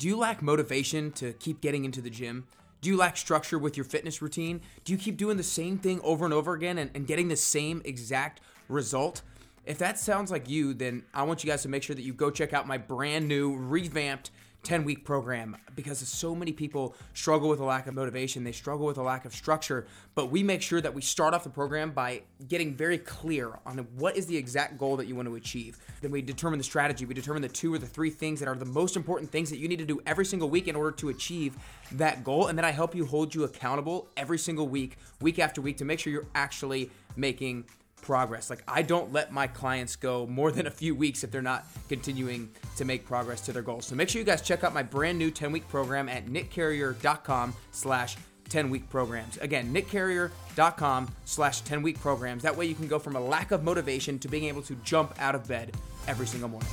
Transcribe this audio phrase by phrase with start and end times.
[0.00, 2.46] Do you lack motivation to keep getting into the gym?
[2.80, 4.62] Do you lack structure with your fitness routine?
[4.82, 7.36] Do you keep doing the same thing over and over again and, and getting the
[7.36, 8.40] same exact
[8.70, 9.20] result?
[9.66, 12.14] If that sounds like you, then I want you guys to make sure that you
[12.14, 14.30] go check out my brand new, revamped
[14.62, 18.44] 10 week program because so many people struggle with a lack of motivation.
[18.44, 19.86] They struggle with a lack of structure.
[20.14, 23.78] But we make sure that we start off the program by getting very clear on
[23.96, 25.78] what is the exact goal that you want to achieve.
[26.02, 27.06] Then we determine the strategy.
[27.06, 29.58] We determine the two or the three things that are the most important things that
[29.58, 31.56] you need to do every single week in order to achieve
[31.92, 32.48] that goal.
[32.48, 35.84] And then I help you hold you accountable every single week, week after week, to
[35.84, 37.64] make sure you're actually making
[38.02, 38.50] progress.
[38.50, 41.66] Like I don't let my clients go more than a few weeks if they're not
[41.88, 43.86] continuing to make progress to their goals.
[43.86, 48.16] So make sure you guys check out my brand new 10-week program at nickcarrier.com slash
[48.48, 49.36] 10-week programs.
[49.38, 52.42] Again, nickcarrier.com slash 10-week programs.
[52.42, 55.14] That way you can go from a lack of motivation to being able to jump
[55.18, 55.76] out of bed
[56.08, 56.68] every single morning.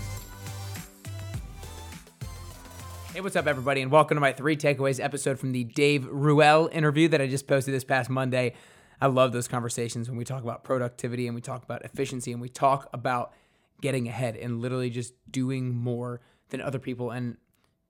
[3.13, 6.69] Hey, what's up, everybody, and welcome to my three takeaways episode from the Dave Ruel
[6.71, 8.53] interview that I just posted this past Monday.
[8.99, 12.41] I love those conversations when we talk about productivity and we talk about efficiency and
[12.41, 13.33] we talk about
[13.81, 17.11] getting ahead and literally just doing more than other people.
[17.11, 17.37] And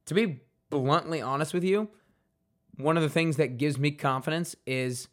[0.06, 1.90] to be bluntly honest with you,
[2.76, 5.08] one of the things that gives me confidence is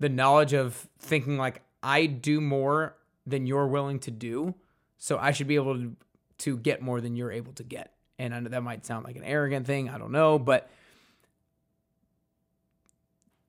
[0.00, 4.54] the knowledge of thinking like I do more than you're willing to do.
[4.98, 5.96] So I should be able to,
[6.38, 7.92] to get more than you're able to get.
[8.18, 9.88] And I know that might sound like an arrogant thing.
[9.88, 10.38] I don't know.
[10.38, 10.68] But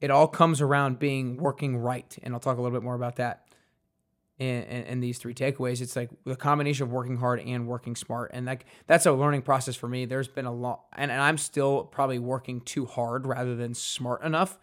[0.03, 2.17] it all comes around being working right.
[2.23, 3.47] And I'll talk a little bit more about that
[4.37, 5.79] in, in, in, these three takeaways.
[5.79, 8.31] It's like the combination of working hard and working smart.
[8.33, 10.03] And like that's a learning process for me.
[10.03, 14.23] There's been a lot, and, and I'm still probably working too hard rather than smart
[14.23, 14.59] enough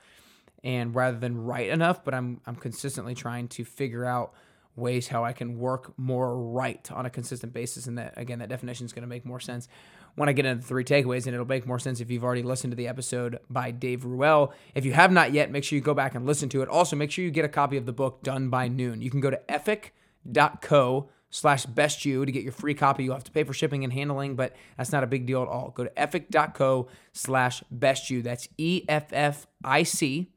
[0.63, 4.35] and rather than right enough, but I'm I'm consistently trying to figure out
[4.77, 7.87] ways how I can work more right on a consistent basis.
[7.87, 9.69] And that again, that definition is going to make more sense
[10.15, 12.43] when I get into the three takeaways, and it'll make more sense if you've already
[12.43, 14.53] listened to the episode by Dave Ruel.
[14.75, 16.69] If you have not yet, make sure you go back and listen to it.
[16.69, 19.03] Also, make sure you get a copy of the book Done by Noon.
[19.03, 23.05] You can go to effic.co slash best you to get your free copy.
[23.05, 25.49] You'll have to pay for shipping and handling, but that's not a big deal at
[25.49, 25.71] all.
[25.71, 28.21] Go to effic.co slash best you.
[28.23, 30.33] That's E F F I C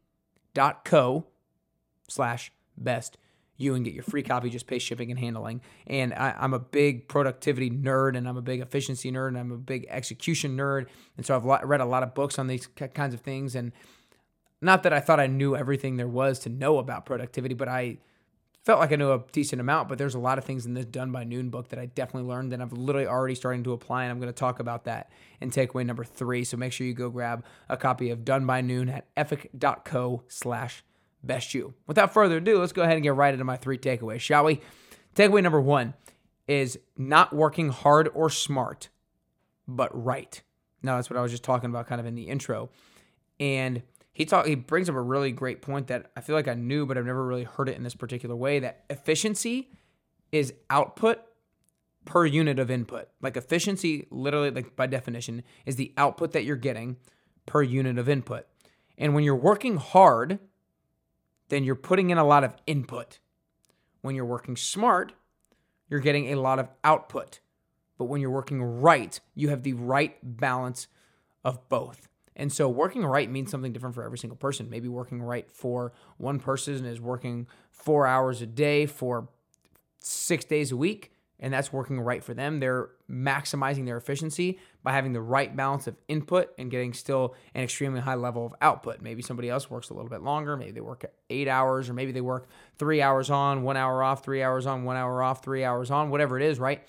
[0.53, 1.25] dot co
[2.07, 3.17] slash best
[3.57, 4.49] you and get your free copy.
[4.49, 5.61] Just pay shipping and handling.
[5.87, 9.51] And I, am a big productivity nerd, and I'm a big efficiency nerd, and I'm
[9.51, 10.87] a big execution nerd.
[11.17, 13.55] And so I've read a lot of books on these kinds of things.
[13.55, 13.71] And
[14.61, 17.99] not that I thought I knew everything there was to know about productivity, but I
[18.63, 19.89] felt like I knew a decent amount.
[19.89, 22.29] But there's a lot of things in this Done by Noon book that I definitely
[22.29, 24.03] learned, and I've literally already starting to apply.
[24.03, 25.11] And I'm going to talk about that
[25.41, 26.43] in takeaway number three.
[26.43, 30.83] So make sure you go grab a copy of Done by Noon at effic.co/slash
[31.23, 31.73] best you.
[31.87, 34.61] Without further ado, let's go ahead and get right into my three takeaways, shall we?
[35.15, 35.93] Takeaway number one
[36.47, 38.89] is not working hard or smart,
[39.67, 40.41] but right.
[40.81, 42.69] Now that's what I was just talking about kind of in the intro.
[43.39, 46.53] And he talk he brings up a really great point that I feel like I
[46.53, 49.69] knew, but I've never really heard it in this particular way that efficiency
[50.31, 51.19] is output
[52.05, 53.07] per unit of input.
[53.21, 56.97] Like efficiency, literally, like by definition, is the output that you're getting
[57.45, 58.45] per unit of input.
[58.97, 60.39] And when you're working hard,
[61.53, 63.19] then you're putting in a lot of input.
[64.01, 65.13] When you're working smart,
[65.87, 67.39] you're getting a lot of output.
[67.97, 70.87] But when you're working right, you have the right balance
[71.43, 72.07] of both.
[72.35, 74.69] And so working right means something different for every single person.
[74.69, 79.29] Maybe working right for one person is working four hours a day for
[79.99, 82.59] six days a week and that's working right for them.
[82.59, 87.63] They're maximizing their efficiency by having the right balance of input and getting still an
[87.63, 89.01] extremely high level of output.
[89.01, 90.57] Maybe somebody else works a little bit longer.
[90.57, 92.47] Maybe they work eight hours, or maybe they work
[92.77, 96.09] three hours on, one hour off, three hours on, one hour off, three hours on,
[96.09, 96.83] whatever it is, right?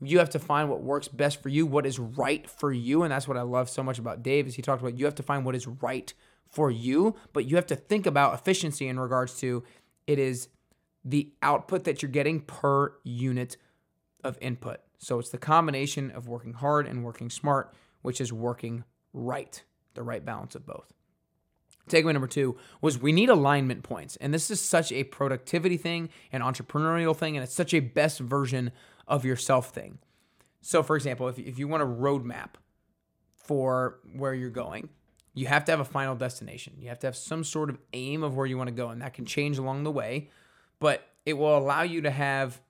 [0.00, 3.02] You have to find what works best for you, what is right for you.
[3.02, 5.14] And that's what I love so much about Dave is he talked about you have
[5.16, 6.12] to find what is right
[6.48, 9.64] for you, but you have to think about efficiency in regards to
[10.06, 10.48] it is
[11.04, 13.56] the output that you're getting per unit
[14.24, 14.80] of input.
[14.98, 19.62] So it's the combination of working hard and working smart, which is working right,
[19.94, 20.92] the right balance of both.
[21.88, 24.16] Takeaway number two was we need alignment points.
[24.16, 28.20] And this is such a productivity thing, an entrepreneurial thing, and it's such a best
[28.20, 28.72] version
[29.06, 29.98] of yourself thing.
[30.62, 32.54] So, for example, if, if you want a roadmap
[33.34, 34.88] for where you're going,
[35.34, 36.74] you have to have a final destination.
[36.78, 39.02] You have to have some sort of aim of where you want to go, and
[39.02, 40.30] that can change along the way,
[40.80, 42.60] but it will allow you to have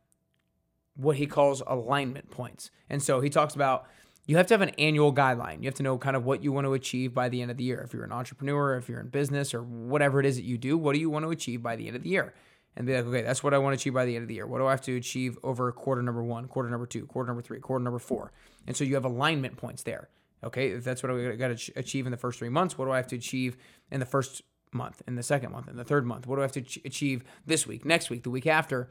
[0.96, 2.70] what he calls alignment points.
[2.88, 3.86] And so he talks about
[4.26, 5.60] you have to have an annual guideline.
[5.60, 7.58] You have to know kind of what you want to achieve by the end of
[7.58, 7.82] the year.
[7.82, 10.78] If you're an entrepreneur, if you're in business, or whatever it is that you do,
[10.78, 12.32] what do you want to achieve by the end of the year?
[12.76, 14.34] And be like, okay, that's what I want to achieve by the end of the
[14.34, 14.46] year.
[14.46, 17.42] What do I have to achieve over quarter number one, quarter number two, quarter number
[17.42, 18.32] three, quarter number four?
[18.66, 20.08] And so you have alignment points there.
[20.42, 22.90] Okay, if that's what I got to achieve in the first three months, what do
[22.90, 23.56] I have to achieve
[23.90, 24.42] in the first
[24.72, 26.26] month, in the second month, in the third month?
[26.26, 28.90] What do I have to achieve this week, next week, the week after?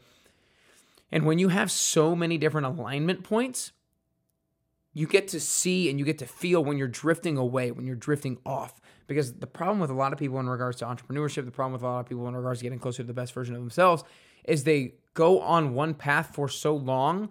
[1.13, 3.71] And when you have so many different alignment points,
[4.93, 7.95] you get to see and you get to feel when you're drifting away, when you're
[7.95, 8.81] drifting off.
[9.05, 11.83] Because the problem with a lot of people in regards to entrepreneurship, the problem with
[11.83, 14.03] a lot of people in regards to getting closer to the best version of themselves
[14.43, 17.29] is they go on one path for so long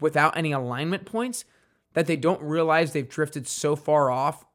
[0.00, 1.44] without any alignment points
[1.94, 4.46] that they don't realize they've drifted so far off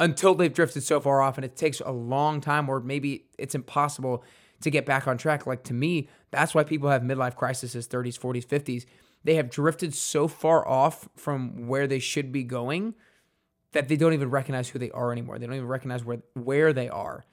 [0.00, 3.54] until they've drifted so far off and it takes a long time or maybe it's
[3.54, 4.24] impossible
[4.62, 5.46] to get back on track.
[5.46, 8.86] Like to me, that's why people have midlife crises, 30s, 40s, 50s.
[9.24, 12.94] They have drifted so far off from where they should be going
[13.72, 15.38] that they don't even recognize who they are anymore.
[15.38, 17.24] They don't even recognize where where they are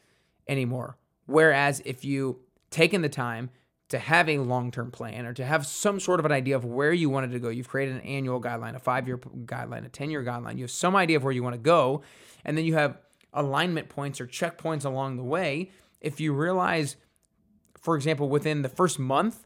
[0.48, 0.98] anymore.
[1.26, 2.40] Whereas if you
[2.70, 3.50] taken the time
[3.88, 6.92] to have a long-term plan or to have some sort of an idea of where
[6.92, 10.56] you wanted to go, you've created an annual guideline, a 5-year guideline, a 10-year guideline.
[10.58, 12.02] You have some idea of where you want to go,
[12.44, 12.98] and then you have
[13.32, 15.72] alignment points or checkpoints along the way.
[16.02, 16.96] If you realize
[17.86, 19.46] for example, within the first month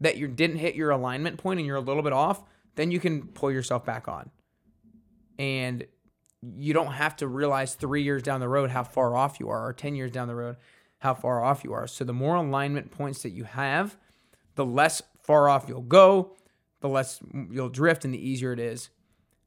[0.00, 2.44] that you didn't hit your alignment point and you're a little bit off,
[2.76, 4.30] then you can pull yourself back on.
[5.40, 5.84] And
[6.40, 9.66] you don't have to realize three years down the road how far off you are,
[9.66, 10.56] or 10 years down the road
[10.98, 11.88] how far off you are.
[11.88, 13.96] So the more alignment points that you have,
[14.54, 16.36] the less far off you'll go,
[16.80, 17.18] the less
[17.50, 18.90] you'll drift, and the easier it is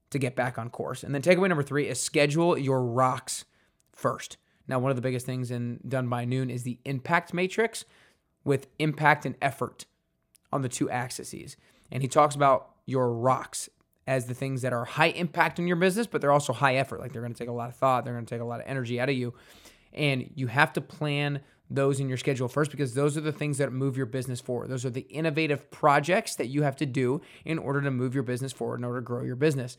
[0.09, 1.01] to get back on course.
[1.01, 3.45] And then takeaway number three is schedule your rocks
[3.93, 4.35] first.
[4.67, 7.85] Now, one of the biggest things in Done by Noon is the impact matrix
[8.43, 9.85] with impact and effort
[10.51, 11.55] on the two axes.
[11.91, 13.69] And he talks about your rocks
[14.05, 16.99] as the things that are high impact in your business, but they're also high effort.
[16.99, 18.59] Like they're going to take a lot of thought, they're going to take a lot
[18.59, 19.33] of energy out of you.
[19.93, 23.57] And you have to plan those in your schedule first because those are the things
[23.57, 24.69] that move your business forward.
[24.69, 28.23] Those are the innovative projects that you have to do in order to move your
[28.23, 29.77] business forward, in order to grow your business.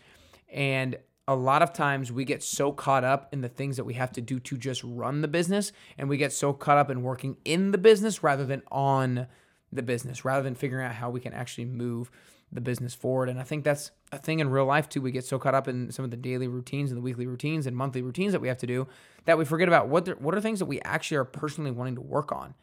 [0.53, 3.95] And a lot of times we get so caught up in the things that we
[3.95, 7.03] have to do to just run the business and we get so caught up in
[7.03, 9.27] working in the business rather than on
[9.73, 12.11] the business rather than figuring out how we can actually move
[12.53, 13.29] the business forward.
[13.29, 15.01] And i think that's a thing in real life too.
[15.01, 17.67] We get so caught up in some of the daily routines and the weekly routines
[17.67, 18.87] and monthly routines that we have to do
[19.25, 22.01] that we forget about what what are things that we actually are personally wanting to
[22.01, 22.55] work on.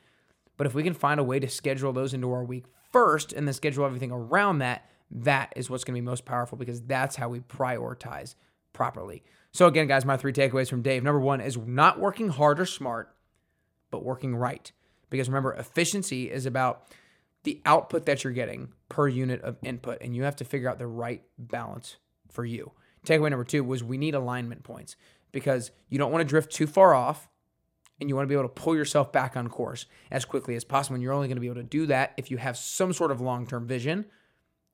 [0.55, 3.47] But if we can find a way to schedule those into our week first and
[3.47, 7.15] then schedule everything around that that is what's going to be most powerful because that's
[7.15, 8.35] how we prioritize
[8.73, 9.23] properly.
[9.51, 11.03] So, again, guys, my three takeaways from Dave.
[11.03, 13.13] Number one is not working hard or smart,
[13.89, 14.71] but working right.
[15.09, 16.83] Because remember, efficiency is about
[17.43, 20.79] the output that you're getting per unit of input, and you have to figure out
[20.79, 21.97] the right balance
[22.29, 22.71] for you.
[23.05, 24.95] Takeaway number two was we need alignment points
[25.31, 27.27] because you don't want to drift too far off
[27.99, 30.63] and you want to be able to pull yourself back on course as quickly as
[30.63, 30.95] possible.
[30.95, 33.11] And you're only going to be able to do that if you have some sort
[33.11, 34.05] of long term vision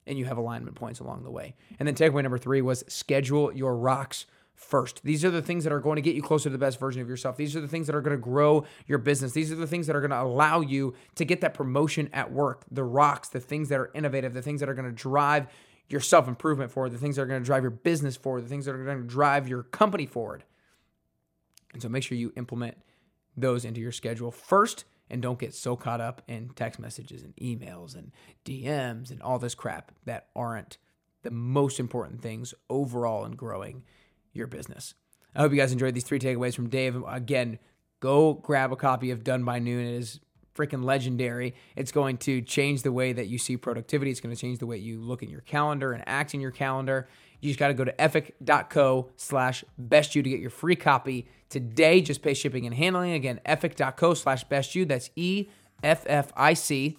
[0.07, 1.55] and you have alignment points along the way.
[1.79, 4.25] And then takeaway number three was schedule your rocks
[4.55, 5.03] first.
[5.03, 7.01] These are the things that are going to get you closer to the best version
[7.01, 7.37] of yourself.
[7.37, 9.31] These are the things that are going to grow your business.
[9.31, 12.31] These are the things that are going to allow you to get that promotion at
[12.31, 12.65] work.
[12.71, 15.47] The rocks, the things that are innovative, the things that are going to drive
[15.89, 18.49] your self improvement forward, the things that are going to drive your business forward, the
[18.49, 20.43] things that are going to drive your company forward.
[21.73, 22.77] And so make sure you implement
[23.37, 27.35] those into your schedule first and don't get so caught up in text messages and
[27.37, 28.11] emails and
[28.45, 30.77] DMs and all this crap that aren't
[31.23, 33.83] the most important things overall in growing
[34.33, 34.93] your business.
[35.35, 37.01] I hope you guys enjoyed these three takeaways from Dave.
[37.07, 37.59] Again,
[37.99, 39.85] go grab a copy of Done by Noon.
[39.85, 40.19] It is
[40.57, 41.53] freaking legendary.
[41.75, 44.11] It's going to change the way that you see productivity.
[44.11, 46.51] It's going to change the way you look at your calendar and act in your
[46.51, 47.07] calendar.
[47.39, 51.27] You just got to go to effic.co slash best you to get your free copy
[51.49, 52.01] today.
[52.01, 53.11] Just pay shipping and handling.
[53.11, 54.85] Again, effic.co slash best you.
[54.85, 55.45] That's E
[55.83, 56.97] F F I C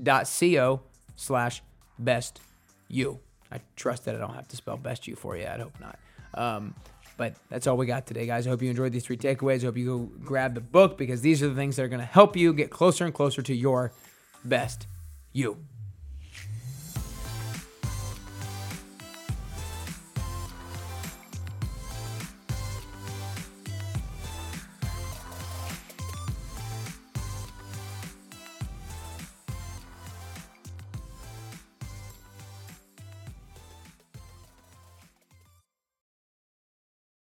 [0.00, 0.82] dot C O
[1.16, 1.62] slash
[1.98, 2.40] best
[2.88, 3.18] you.
[3.50, 5.44] I trust that I don't have to spell best you for you.
[5.44, 5.98] I hope not.
[6.34, 6.74] Um,
[7.20, 8.46] but that's all we got today, guys.
[8.46, 9.60] I hope you enjoyed these three takeaways.
[9.60, 12.00] I hope you go grab the book because these are the things that are going
[12.00, 13.92] to help you get closer and closer to your
[14.42, 14.86] best
[15.34, 15.58] you.